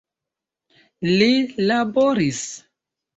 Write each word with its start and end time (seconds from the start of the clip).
Li 1.09 1.27
laboris. 1.71 2.41